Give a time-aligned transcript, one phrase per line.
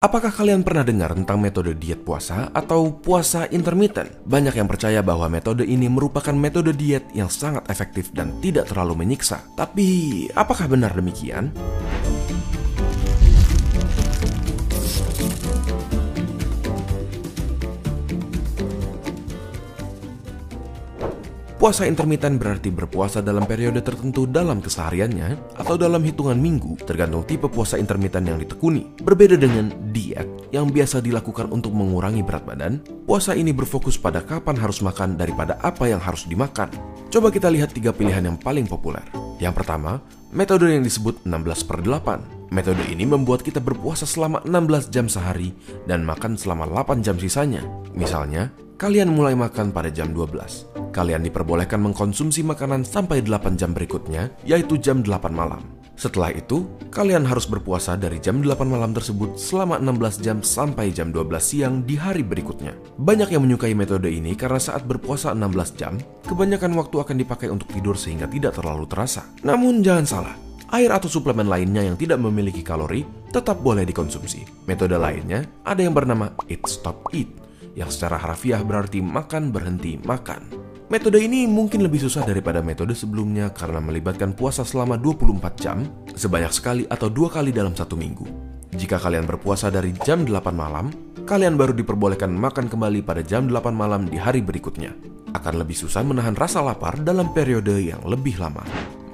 [0.00, 4.08] Apakah kalian pernah dengar tentang metode diet puasa atau puasa intermittent?
[4.24, 9.04] Banyak yang percaya bahwa metode ini merupakan metode diet yang sangat efektif dan tidak terlalu
[9.04, 9.44] menyiksa.
[9.60, 11.52] Tapi, apakah benar demikian?
[21.60, 27.52] Puasa intermittent berarti berpuasa dalam periode tertentu dalam kesehariannya atau dalam hitungan minggu, tergantung tipe
[27.52, 28.88] puasa intermittent yang ditekuni.
[29.04, 30.24] Berbeda dengan diet
[30.56, 35.60] yang biasa dilakukan untuk mengurangi berat badan, puasa ini berfokus pada kapan harus makan daripada
[35.60, 36.72] apa yang harus dimakan.
[37.12, 39.04] Coba kita lihat tiga pilihan yang paling populer.
[39.36, 40.00] Yang pertama,
[40.32, 42.56] metode yang disebut 16 per 8.
[42.56, 45.52] Metode ini membuat kita berpuasa selama 16 jam sehari
[45.84, 47.60] dan makan selama 8 jam sisanya.
[47.92, 48.48] Misalnya,
[48.80, 54.76] kalian mulai makan pada jam 12 kalian diperbolehkan mengkonsumsi makanan sampai 8 jam berikutnya, yaitu
[54.78, 55.80] jam 8 malam.
[56.00, 61.12] Setelah itu, kalian harus berpuasa dari jam 8 malam tersebut selama 16 jam sampai jam
[61.12, 62.72] 12 siang di hari berikutnya.
[62.96, 67.68] Banyak yang menyukai metode ini karena saat berpuasa 16 jam, kebanyakan waktu akan dipakai untuk
[67.68, 69.28] tidur sehingga tidak terlalu terasa.
[69.44, 70.34] Namun jangan salah,
[70.72, 74.48] air atau suplemen lainnya yang tidak memiliki kalori tetap boleh dikonsumsi.
[74.64, 77.28] Metode lainnya ada yang bernama Eat Stop Eat,
[77.76, 80.59] yang secara harfiah berarti makan berhenti makan.
[80.90, 85.86] Metode ini mungkin lebih susah daripada metode sebelumnya karena melibatkan puasa selama 24 jam,
[86.18, 88.26] sebanyak sekali atau dua kali dalam satu minggu.
[88.74, 90.90] Jika kalian berpuasa dari jam 8 malam,
[91.30, 94.90] kalian baru diperbolehkan makan kembali pada jam 8 malam di hari berikutnya.
[95.30, 98.66] Akan lebih susah menahan rasa lapar dalam periode yang lebih lama.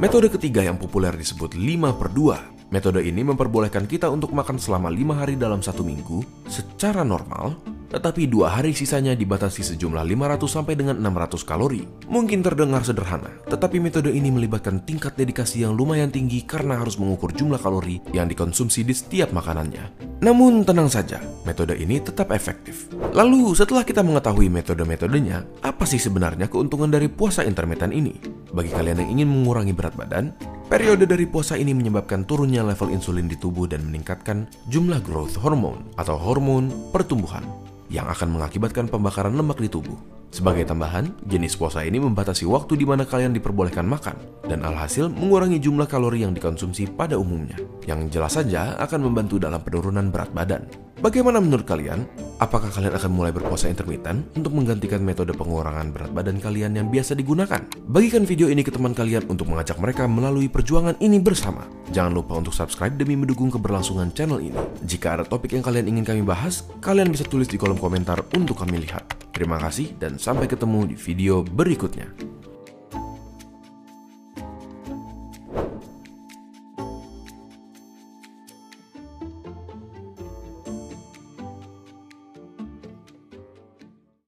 [0.00, 2.72] Metode ketiga yang populer disebut 5 per 2.
[2.72, 8.28] Metode ini memperbolehkan kita untuk makan selama 5 hari dalam satu minggu secara normal tetapi
[8.28, 11.82] dua hari sisanya dibatasi sejumlah 500 sampai dengan 600 kalori.
[12.08, 17.32] Mungkin terdengar sederhana, tetapi metode ini melibatkan tingkat dedikasi yang lumayan tinggi karena harus mengukur
[17.32, 20.08] jumlah kalori yang dikonsumsi di setiap makanannya.
[20.20, 22.92] Namun tenang saja, metode ini tetap efektif.
[23.16, 28.18] Lalu setelah kita mengetahui metode-metodenya, apa sih sebenarnya keuntungan dari puasa intermittent ini?
[28.52, 30.34] Bagi kalian yang ingin mengurangi berat badan,
[30.68, 35.80] Periode dari puasa ini menyebabkan turunnya level insulin di tubuh dan meningkatkan jumlah growth hormone
[35.96, 37.40] atau hormon pertumbuhan
[37.88, 39.96] yang akan mengakibatkan pembakaran lemak di tubuh.
[40.28, 45.56] Sebagai tambahan, jenis puasa ini membatasi waktu di mana kalian diperbolehkan makan, dan alhasil mengurangi
[45.56, 47.56] jumlah kalori yang dikonsumsi pada umumnya,
[47.88, 50.68] yang jelas saja akan membantu dalam penurunan berat badan.
[51.00, 52.04] Bagaimana menurut kalian?
[52.38, 57.18] Apakah kalian akan mulai berpuasa intermittent untuk menggantikan metode pengurangan berat badan kalian yang biasa
[57.18, 57.66] digunakan?
[57.90, 61.66] Bagikan video ini ke teman kalian untuk mengajak mereka melalui perjuangan ini bersama.
[61.90, 64.54] Jangan lupa untuk subscribe demi mendukung keberlangsungan channel ini.
[64.86, 68.62] Jika ada topik yang kalian ingin kami bahas, kalian bisa tulis di kolom komentar untuk
[68.62, 69.18] kami lihat.
[69.34, 72.37] Terima kasih dan sampai ketemu di video berikutnya.